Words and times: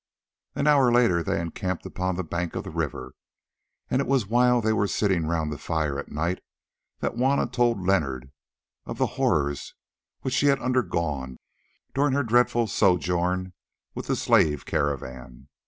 An 0.55 0.65
hour 0.65 0.91
later 0.91 1.21
they 1.21 1.39
encamped 1.39 1.85
upon 1.85 2.15
the 2.15 2.23
bank 2.23 2.55
of 2.55 2.63
the 2.63 2.71
river, 2.71 3.13
and 3.87 4.01
it 4.01 4.07
was 4.07 4.25
while 4.25 4.59
they 4.59 4.73
were 4.73 4.87
sitting 4.87 5.27
round 5.27 5.51
the 5.51 5.59
fire 5.59 5.99
at 5.99 6.09
night 6.11 6.39
that 7.01 7.13
Juanna 7.17 7.45
told 7.45 7.85
Leonard 7.85 8.31
of 8.87 8.97
the 8.97 9.05
horrors 9.21 9.75
which 10.21 10.33
she 10.33 10.47
had 10.47 10.57
undergone 10.59 11.37
during 11.93 12.13
her 12.13 12.23
dreadful 12.23 12.65
sojourn 12.65 13.53
with 13.93 14.07
the 14.07 14.15
slave 14.15 14.65
caravan. 14.65 15.49